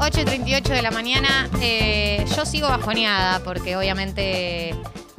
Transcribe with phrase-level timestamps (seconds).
[0.00, 1.48] 8 y 38 de la mañana.
[1.60, 4.74] Eh, yo sigo bajoneada porque obviamente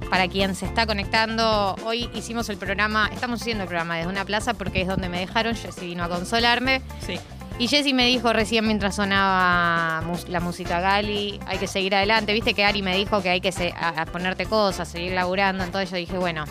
[0.09, 4.25] para quien se está conectando, hoy hicimos el programa, estamos haciendo el programa desde una
[4.25, 6.81] plaza porque es donde me dejaron, Jessy vino a consolarme.
[7.05, 7.19] Sí.
[7.59, 12.31] Y Jessy me dijo recién mientras sonaba la música Gali, hay que seguir adelante.
[12.31, 15.65] Viste que Ari me dijo que hay que a, ponerte cosas, seguir laburando.
[15.65, 16.45] Entonces yo dije, bueno,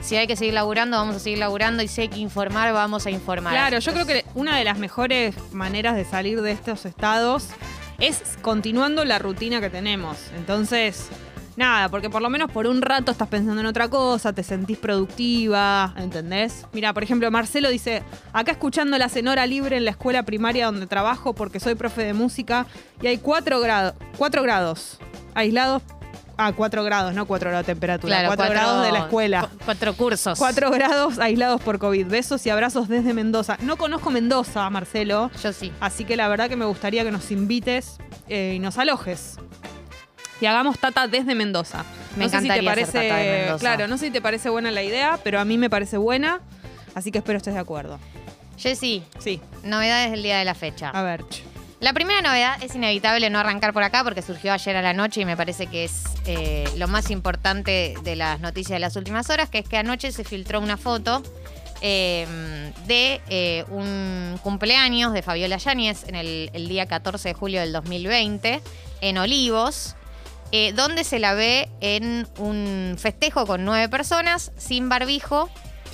[0.00, 1.82] si hay que seguir laburando, vamos a seguir laburando.
[1.82, 3.52] Y si hay que informar, vamos a informar.
[3.52, 7.48] Claro, yo creo que una de las mejores maneras de salir de estos estados
[7.98, 10.16] es continuando la rutina que tenemos.
[10.36, 11.08] Entonces,
[11.56, 14.78] nada, porque por lo menos por un rato estás pensando en otra cosa, te sentís
[14.78, 16.64] productiva, ¿entendés?
[16.72, 20.86] Mira, por ejemplo, Marcelo dice, acá escuchando la cenora libre en la escuela primaria donde
[20.86, 22.66] trabajo porque soy profe de música
[23.02, 23.60] y hay cuatro
[24.16, 24.98] cuatro grados
[25.34, 25.82] aislados
[26.40, 28.24] Ah, cuatro grados, no cuatro grados de temperatura.
[28.26, 29.50] Cuatro grados de la escuela.
[29.64, 30.38] Cuatro cursos.
[30.38, 32.06] Cuatro grados aislados por COVID.
[32.06, 33.56] Besos y abrazos desde Mendoza.
[33.60, 35.32] No conozco Mendoza, Marcelo.
[35.42, 35.72] Yo sí.
[35.80, 39.36] Así que la verdad que me gustaría que nos invites eh, y nos alojes.
[40.40, 41.84] Y hagamos tata desde Mendoza.
[42.14, 45.40] Me no encantaría te parece, Claro, no sé si te parece buena la idea, pero
[45.40, 46.40] a mí me parece buena.
[46.94, 47.98] Así que espero estés de acuerdo.
[48.56, 49.02] Jessy.
[49.18, 49.40] Sí.
[49.64, 50.90] Novedades del día de la fecha.
[50.90, 51.24] A ver.
[51.80, 55.20] La primera novedad es inevitable no arrancar por acá porque surgió ayer a la noche
[55.20, 59.30] y me parece que es eh, lo más importante de las noticias de las últimas
[59.30, 61.22] horas, que es que anoche se filtró una foto
[61.80, 67.72] em, de eh, un cumpleaños de Fabiola Yáñez en el, día 14 de julio del
[67.72, 68.60] 2020
[69.00, 69.94] en Olivos,
[70.50, 75.48] eh, donde se la ve en un festejo con nueve personas, sin barbijo,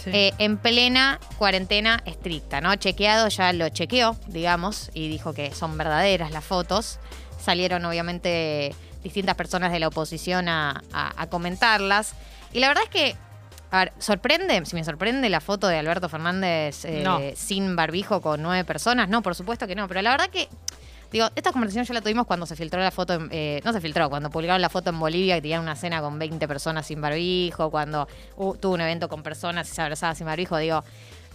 [0.07, 2.75] eh, en plena cuarentena estricta, ¿no?
[2.77, 6.99] Chequeado, ya lo chequeó, digamos, y dijo que son verdaderas las fotos.
[7.41, 10.83] Salieron, obviamente, distintas personas de la oposición a,
[11.31, 12.15] comentarlas.
[12.53, 13.17] Y la verdad es que,
[13.71, 18.43] a ver, sorprende, si me sorprende la foto de Alberto Fernández eh, sin barbijo con
[18.43, 20.49] nueve personas, no, por supuesto que no, pero la verdad que
[21.15, 24.11] Digo, esta conversación ya la tuvimos cuando se filtró la foto, eh, no se filtró,
[24.11, 27.71] cuando publicaron la foto en Bolivia que tenían una cena con 20 personas sin barbijo,
[27.71, 30.83] cuando tuvo un evento con personas y se abrazaba sin barbijo, digo.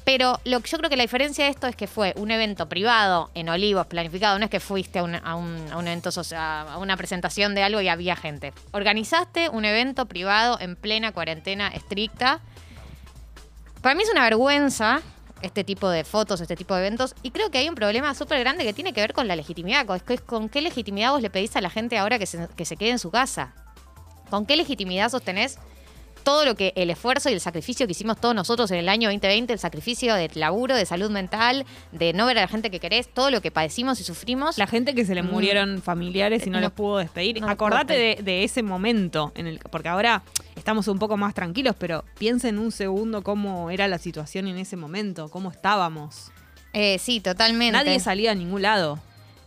[0.03, 2.67] Pero lo que yo creo que la diferencia de esto es que fue un evento
[2.67, 6.77] privado en Olivos planificado, no es que fuiste a un, a un, a un a
[6.77, 8.51] una presentación de algo y había gente.
[8.71, 12.41] Organizaste un evento privado en plena cuarentena estricta.
[13.81, 15.01] Para mí es una vergüenza
[15.41, 17.15] este tipo de fotos, este tipo de eventos.
[17.23, 19.85] Y creo que hay un problema súper grande que tiene que ver con la legitimidad.
[19.85, 22.77] Con, con qué legitimidad vos le pedís a la gente ahora que se, que se
[22.77, 23.53] quede en su casa.
[24.29, 25.57] ¿Con qué legitimidad sostenés
[26.23, 29.09] todo lo que el esfuerzo y el sacrificio que hicimos todos nosotros en el año
[29.09, 32.79] 2020, el sacrificio de laburo, de salud mental, de no ver a la gente que
[32.79, 34.57] querés, todo lo que padecimos y sufrimos.
[34.57, 35.31] La gente que se le mm.
[35.31, 37.43] murieron familiares y no, los pudo despedir.
[37.43, 40.23] Acordate de, ese momento, en el, porque ahora
[40.69, 44.59] estamos un poco más tranquilos, pero piensa en un segundo cómo era la situación en
[44.59, 46.31] ese momento, cómo estábamos.
[46.73, 47.71] Eh, sí, totalmente.
[47.71, 48.99] Nadie salía a ningún lado.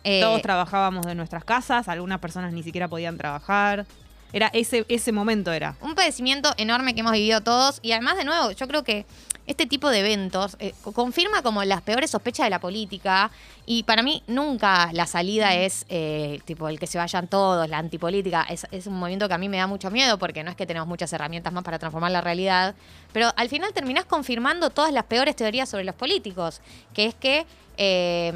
[0.02, 3.86] Eh, Todos trabajábamos de nuestras casas, algunas personas ni siquiera podían trabajar.
[4.32, 5.76] Era ese, ese momento era.
[5.80, 9.04] Un padecimiento enorme que hemos vivido todos y además de nuevo, yo creo que
[9.46, 13.30] este tipo de eventos eh, confirma como las peores sospechas de la política
[13.66, 17.78] y para mí nunca la salida es eh, tipo el que se vayan todos, la
[17.78, 18.46] antipolítica.
[18.48, 20.66] Es, es, un movimiento que a mí me da mucho miedo porque no es que
[20.66, 22.74] tenemos muchas herramientas más para transformar la realidad,
[23.12, 26.60] pero al final terminás confirmando todas las peores teorías sobre los políticos,
[26.94, 27.44] que es que
[27.76, 28.32] eh,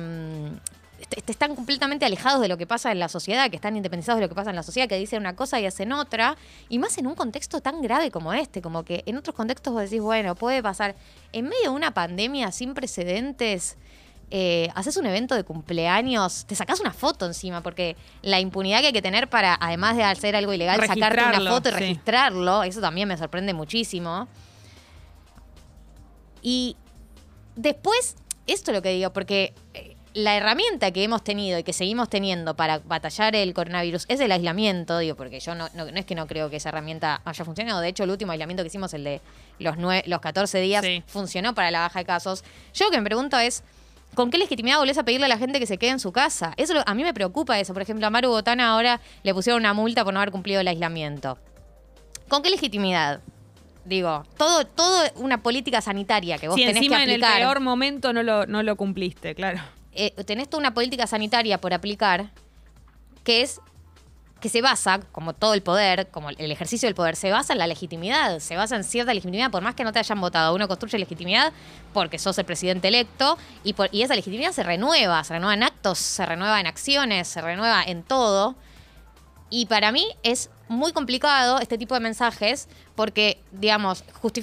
[1.26, 4.28] están completamente alejados de lo que pasa en la sociedad, que están independizados de lo
[4.28, 6.36] que pasa en la sociedad, que dicen una cosa y hacen otra,
[6.68, 9.82] y más en un contexto tan grave como este, como que en otros contextos vos
[9.82, 10.96] decís, bueno, puede pasar,
[11.32, 13.76] en medio de una pandemia sin precedentes,
[14.30, 18.88] eh, haces un evento de cumpleaños, te sacás una foto encima, porque la impunidad que
[18.88, 22.80] hay que tener para, además de hacer algo ilegal, sacarte una foto y registrarlo, eso
[22.80, 24.26] también me sorprende muchísimo.
[26.42, 26.76] Y
[27.54, 31.75] después, esto es lo que digo, porque eh, la herramienta que hemos tenido y que
[31.75, 36.06] seguimos teniendo para batallar el coronavirus es el aislamiento, digo, porque yo no, no, es
[36.06, 37.82] que no creo que esa herramienta haya funcionado.
[37.82, 39.21] De hecho, el último aislamiento que hicimos, el de
[39.59, 39.76] los,
[40.06, 42.44] los 14 días, funcionó para la baja de casos.
[42.72, 43.62] Yo lo que me pregunto es,
[44.15, 46.55] ¿con qué legitimidad volvés a pedirle a la gente que se quede en su casa?
[46.56, 47.75] Eso a mí me preocupa eso.
[47.75, 50.69] Por ejemplo, a Maru Botana ahora le pusieron una multa por no haber cumplido el
[50.69, 51.37] aislamiento.
[52.29, 53.20] ¿Con qué legitimidad?
[53.85, 57.02] Digo, todo, todo una política sanitaria que vos tenés que aplicar.
[57.02, 59.61] en el peor momento no lo, no lo cumpliste, claro.
[59.96, 62.31] Eh, tenés toda una política sanitaria por aplicar
[63.25, 63.60] que es
[64.40, 67.58] que se basa, como todo el poder, como el ejercicio del poder, se basa en
[67.58, 70.54] la legitimidad, se basa en cierta legitimidad, por más que no te hayan votado.
[70.54, 71.52] Uno construye legitimidad
[71.94, 75.62] porque sos el presidente electo y, por, y esa legitimidad se renueva, se renueva en
[75.62, 78.56] actos, se renueva en acciones, se renueva en todo.
[79.49, 84.02] Y para mí es muy complicado este tipo de mensajes porque, digamos,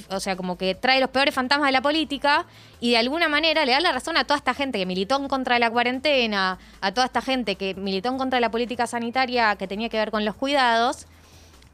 [0.10, 2.46] o sea, como que trae los peores fantasmas de la política
[2.80, 5.28] y de alguna manera le da la razón a toda esta gente que militó en
[5.28, 8.88] contra de la cuarentena, a toda esta gente que militó en contra de la política
[8.88, 11.08] sanitaria que tenía que ver con los cuidados.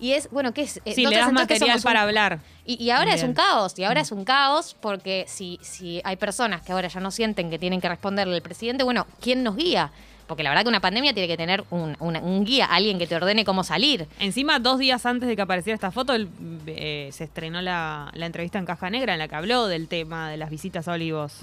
[0.01, 0.77] Y es, bueno, ¿qué es?
[0.85, 2.39] Eh, Sí, ¿no le das que material un- para hablar.
[2.65, 6.15] y, y ahora es un caos, y ahora es un caos porque si, si hay
[6.15, 9.57] personas que ahora ya no sienten que tienen que responderle al presidente, bueno, ¿quién nos
[9.57, 9.91] guía?
[10.29, 13.15] Porque la verdad que una pandemia tiene que tener un, un guía, alguien que te
[13.15, 14.07] ordene cómo salir.
[14.19, 16.13] Encima, dos días antes de que apareciera esta foto,
[16.67, 20.29] eh, se estrenó la, la entrevista en Caja Negra en la que habló del tema
[20.29, 21.33] de las visitas a Olivos.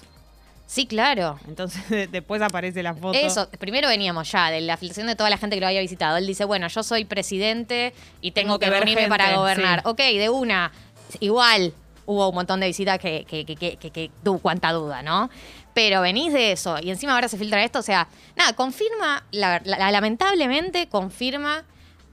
[0.68, 1.38] Sí, claro.
[1.48, 3.18] Entonces, después aparece la foto.
[3.18, 6.16] Eso, primero veníamos ya de la filtración de toda la gente que lo había visitado.
[6.16, 9.80] Él dice, bueno, yo soy presidente y tengo, Tengo que, que reunirme gente, para gobernar.
[9.80, 9.88] sí.
[9.88, 10.72] Ok, de una,
[11.20, 11.72] igual
[12.06, 15.28] hubo un montón de visitas que, que, que, que, que- que tuvo cuánta duda, ¿no?
[15.76, 19.60] Pero venís de eso y encima ahora se filtra esto, o sea, nada, confirma, la-
[19.62, 21.64] la- lamentablemente confirma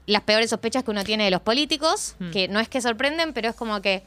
[0.06, 2.30] las peores sospechas que uno tiene de los políticos, Hmm.
[2.30, 4.02] que no es que sorprenden, pero es como que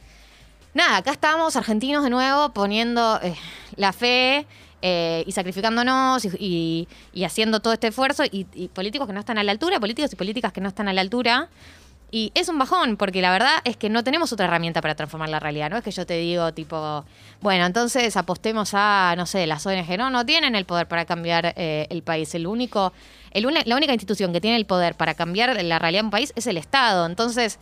[0.74, 3.34] nada, acá estamos argentinos de nuevo poniendo eh,
[3.74, 4.46] la fe
[4.80, 9.18] eh, y sacrificándonos y, y- y haciendo todo este esfuerzo y, y políticos que no
[9.18, 11.48] están a la altura, políticos y políticas que no están a la altura.
[12.10, 15.28] Y es un bajón, porque la verdad es que no tenemos otra herramienta para transformar
[15.28, 15.68] la realidad.
[15.68, 17.04] No es que yo te digo, tipo,
[17.42, 19.98] bueno, entonces apostemos a, no sé, las ONG.
[19.98, 22.34] No, no tienen el poder para cambiar eh, el país.
[22.34, 22.94] El único,
[23.32, 26.32] el la única institución que tiene el poder para cambiar la realidad de un país
[26.34, 27.04] es el Estado.
[27.04, 27.58] Entonces,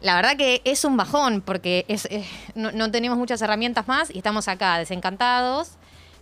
[0.00, 2.08] la verdad que es un bajón, porque es,
[2.54, 5.72] no, no tenemos muchas herramientas más y estamos acá desencantados,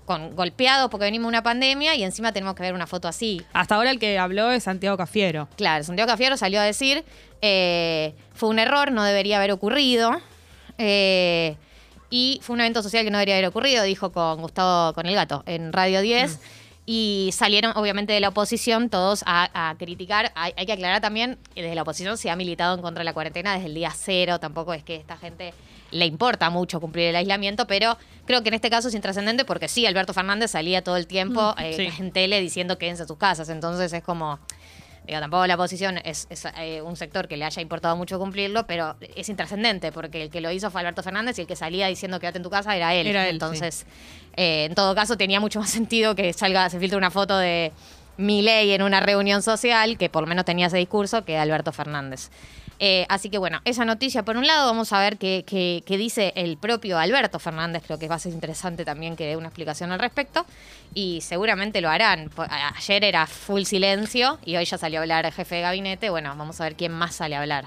[0.08, 3.42] con, golpeados porque venimos de una pandemia y encima tenemos que ver una foto así.
[3.52, 5.48] Hasta ahora el que habló es Santiago Cafiero.
[5.56, 7.04] Claro, Santiago Cafiero salió a decir,
[7.42, 10.20] eh, fue un error, no debería haber ocurrido.
[10.78, 11.56] eh,
[12.10, 15.14] y fue un evento social que no debería haber ocurrido, dijo con Gustavo, con el
[15.14, 16.40] gato, en Radio 10.
[16.86, 20.32] Y salieron, obviamente, de la oposición todos a, a criticar.
[20.34, 23.04] Hay, hay que aclarar también que desde la oposición se ha militado en contra de
[23.04, 24.40] la cuarentena desde el día cero.
[24.40, 25.52] Tampoco es que esta gente
[25.90, 27.96] le importa mucho cumplir el aislamiento, pero
[28.26, 31.54] creo que en este caso es intrascendente porque sí, Alberto Fernández salía todo el tiempo
[31.58, 32.02] eh, sí.
[32.02, 33.48] en tele diciendo quédense a sus casas.
[33.48, 34.38] Entonces es como.
[35.06, 38.66] Digo, tampoco la oposición es, es, eh, un sector que le haya importado mucho cumplirlo,
[38.66, 41.86] pero es intrascendente, porque el que lo hizo fue Alberto Fernández y el que salía
[41.86, 43.06] diciendo quédate en tu casa era él.
[43.06, 43.86] Era él, Entonces,
[44.36, 47.72] eh, en todo caso, tenía mucho más sentido que salga, se filtre una foto de
[48.18, 52.30] Milei en una reunión social, que por lo menos tenía ese discurso, que Alberto Fernández.
[52.80, 56.56] Eh, así que bueno, esa noticia por un lado, vamos a ver qué, dice el
[56.58, 59.98] propio Alberto Fernández, creo que va a ser interesante también que dé una explicación al
[59.98, 60.46] respecto,
[60.94, 62.30] y seguramente lo harán.
[62.76, 66.34] Ayer era full silencio y hoy ya salió a hablar el jefe de gabinete, bueno,
[66.36, 67.66] vamos a ver quién más sale a hablar.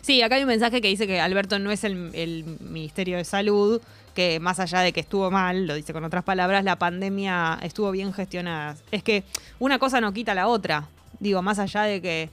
[0.00, 3.24] Sí, acá hay un mensaje que dice que Alberto no es el, el Ministerio de
[3.24, 3.80] Salud,
[4.14, 7.90] que más allá de que estuvo mal, lo dice con otras palabras, la pandemia estuvo
[7.90, 8.76] bien gestionada.
[8.92, 9.24] Es que
[9.58, 10.86] una cosa no quita la otra.
[11.18, 12.30] Digo, más allá de que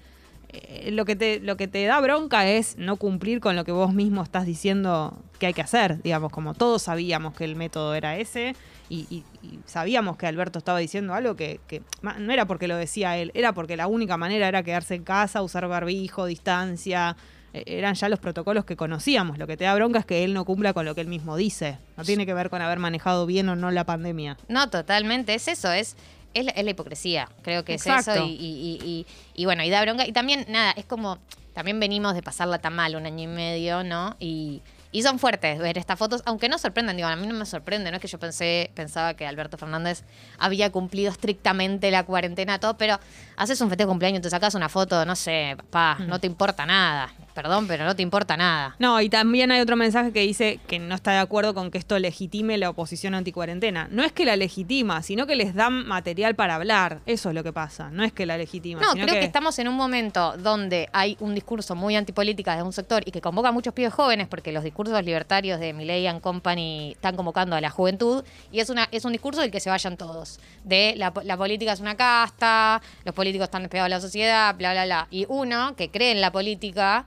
[0.89, 3.94] lo, que te, lo que te da bronca es no cumplir con lo que vos
[3.94, 6.01] mismo estás diciendo que hay que hacer.
[6.01, 8.56] Digamos, como todos sabíamos que el método era ese
[8.89, 9.24] y,
[9.65, 13.53] sabíamos que Alberto estaba diciendo algo que, que no era porque lo decía él, era
[13.53, 17.15] porque la única manera era quedarse en casa, usar barbijo, distancia.
[17.54, 19.38] Eh, Eran ya los protocolos que conocíamos.
[19.38, 21.38] Lo que te da bronca es que él no cumpla con lo que él mismo
[21.38, 21.80] dice.
[21.97, 24.38] No tiene que ver con haber manejado bien o no la pandemia.
[24.47, 25.95] No, totalmente, es eso, es,
[26.33, 29.06] es, la, es la hipocresía, creo que es eso, y, y-
[29.36, 31.18] y- bueno, y da bronca, y también, nada, es como,
[31.54, 34.16] también venimos de pasarla tan mal un año y medio, ¿no?
[34.19, 34.62] Y,
[34.94, 37.92] y son fuertes ver estas fotos, aunque no sorprendan, digo, a mí no me sorprende,
[37.92, 40.04] no es que yo pensé, pensaba que Alberto Fernández
[40.38, 43.00] había cumplido estrictamente la cuarentena, todo, pero
[43.38, 46.66] haces un festejo de cumpleaños, te sacas una foto, no sé, papá, no te importa
[46.66, 48.76] nada, perdón, pero no te importa nada.
[48.80, 51.78] No, y también hay otro mensaje que dice que no está de acuerdo con que
[51.78, 53.88] esto legitime la oposición anticuarentena.
[53.92, 57.00] No es que la legitima, sino que les dan material para hablar.
[57.06, 57.90] Eso es lo que pasa.
[57.90, 58.81] No es que la legitima.
[58.81, 59.26] No, sino creo que...
[59.26, 63.21] estamos en un momento donde hay un discurso muy antipolítica de un sector y que
[63.21, 65.71] convoca a muchos pibes jóvenes porque los discursos libertarios de
[66.07, 69.59] and Company están convocando a la juventud y es una es un discurso del que
[69.59, 70.40] se vayan todos.
[70.64, 74.71] De la, la política es una casta, los políticos están despegados de la sociedad, bla,
[74.73, 75.07] bla, bla.
[75.11, 77.06] Y uno que cree en la política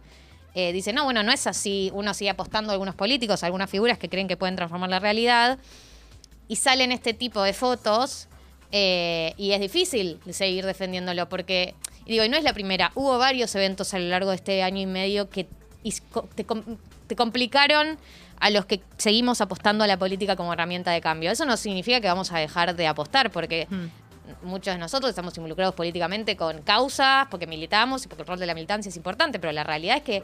[0.54, 1.90] eh, dice, no, bueno, no es así.
[1.94, 5.00] Uno sigue apostando a algunos políticos, a algunas figuras que creen que pueden transformar la
[5.00, 5.58] realidad
[6.48, 8.28] y salen este tipo de fotos
[8.72, 11.74] eh, y es difícil seguir defendiéndolo porque,
[12.06, 14.80] digo, y no es la primera, hubo varios eventos a lo largo de este año
[14.80, 15.46] y medio que
[16.34, 16.62] te, com-
[17.06, 17.98] te complicaron
[18.40, 21.30] a los que seguimos apostando a la política como herramienta de cambio.
[21.30, 23.66] Eso no significa que vamos a dejar de apostar porque
[24.42, 28.46] muchos de nosotros estamos involucrados políticamente con causas, porque militamos y porque el rol de
[28.46, 30.22] la militancia es importante, pero la realidad es que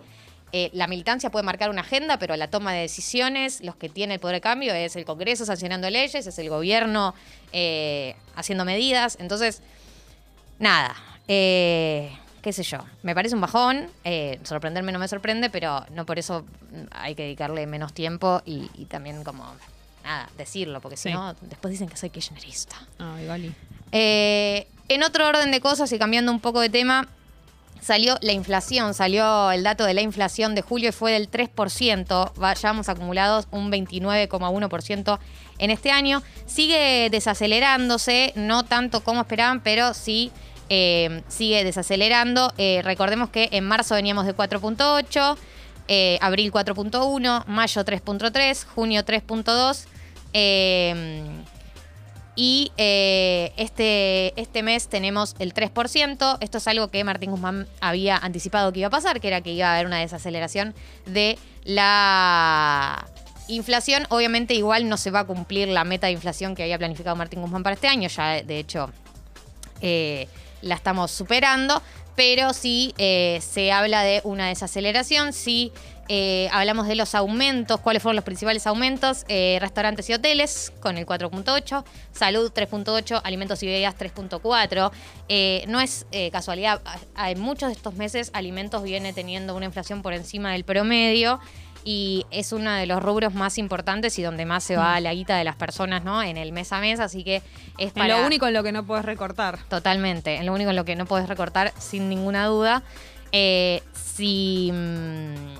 [0.52, 4.14] eh, la militancia puede marcar una agenda, pero la toma de decisiones, los que tienen
[4.14, 7.14] el poder de cambio, es el Congreso sancionando leyes, es el gobierno
[7.52, 9.16] eh, haciendo medidas.
[9.21, 9.62] Entonces,
[10.59, 10.97] nada.
[11.28, 12.11] eh,
[12.42, 16.19] qué sé yo, me parece un bajón, eh, sorprenderme no me sorprende, pero no por
[16.19, 16.45] eso
[16.90, 19.45] hay que dedicarle menos tiempo y, y también como,
[20.02, 21.12] nada, decirlo, porque si Sí.
[21.14, 22.76] no, después dicen que soy kirchnerista.
[22.99, 23.54] Ay, Gali.
[23.92, 27.09] Eh, en otro orden de cosas y cambiando un poco de tema,
[27.80, 32.32] salió la inflación, salió el dato de la inflación de julio y fue del 3%,
[32.42, 35.18] va- ya vamos acumulados un 29,1%
[35.59, 36.23] en este año.
[36.47, 40.30] Sigue desacelerándose, no tanto como esperaban, pero sí
[40.68, 42.52] eh, sigue desacelerando.
[42.59, 45.37] Eh, recordemos que en marzo veníamos de 4.8,
[45.88, 49.87] eh, abril 4.1, mayo 3.3, junio 3.2.
[52.42, 56.38] y eh, este, este mes tenemos el 3%.
[56.40, 59.52] Esto es algo que Martín Guzmán había anticipado que iba a pasar, que era que
[59.52, 63.06] iba a haber una desaceleración de la
[63.49, 64.06] inflación.
[64.09, 67.42] Obviamente igual no se va a cumplir la meta de inflación que había planificado Martín
[67.42, 68.09] Guzmán para este año.
[68.09, 68.90] Ya de hecho
[69.82, 70.26] eh,
[70.62, 71.82] la estamos superando,
[72.16, 75.73] pero sí eh, se habla de una desaceleración, sí
[76.12, 80.99] eh, hablamos de los aumentos, cuáles fueron los principales aumentos, Eh, restaurantes y hoteles con
[80.99, 84.90] el 4.8, salud 3.8, alimentos y bebidas 3.4.
[85.29, 86.83] Eh, no es eh, casualidad,
[87.17, 91.38] en muchos de estos meses alimentos viene teniendo una inflación por encima del promedio.
[91.85, 95.37] Y es uno de los rubros más importantes y donde más se va la guita
[95.38, 96.23] de las personas, ¿no?
[96.23, 97.40] En el mes a mes, así que
[97.79, 98.19] es para...
[98.19, 99.61] lo único en lo que no puedes recortar.
[99.69, 102.83] Totalmente, es lo único en lo que no puedes recortar sin ninguna duda.
[103.33, 104.71] Eh, si.
[104.73, 105.60] mm,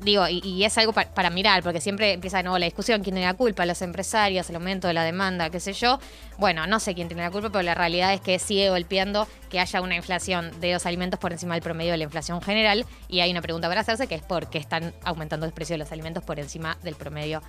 [0.00, 3.14] digo, y, es algo pa- para mirar, porque siempre empieza de nuevo la discusión: quién
[3.14, 5.98] tiene la culpa, los empresarios, el aumento de la demanda, qué sé yo.
[6.38, 9.60] Bueno, no sé quién tiene la culpa, pero la realidad es que sigue golpeando que
[9.60, 12.84] haya una inflación de los alimentos por encima del promedio de la inflación general.
[13.08, 15.78] Y hay una pregunta para hacerse, que es por qué están aumentando el precio de
[15.78, 17.42] los alimentos por encima del promedio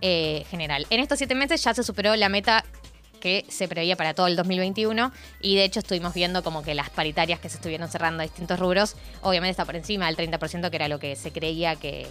[0.00, 0.86] eh, general.
[0.90, 2.64] En estos siete meses ya se superó la meta
[3.18, 6.90] que se preveía para todo el 2021 y de hecho estuvimos viendo como que las
[6.90, 10.76] paritarias que se estuvieron cerrando a distintos rubros obviamente está por encima del 30% que
[10.76, 12.06] era lo que se creía que,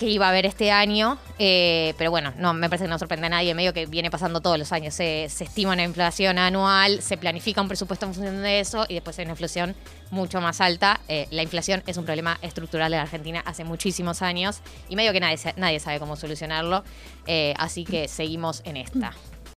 [0.00, 3.26] que iba a haber este año, eh, pero bueno, no me parece que no sorprende
[3.26, 7.18] a nadie, medio que viene pasando todos los años, se, estima una inflación anual, se
[7.18, 9.76] planifica un presupuesto en función de eso y después hay una inflación
[10.10, 11.00] mucho más alta.
[11.06, 15.12] Eh, la inflación es un problema estructural de la Argentina hace muchísimos años y medio
[15.12, 16.82] que nadie, nadie sabe cómo solucionarlo,
[17.26, 19.12] eh, así que seguimos en esta.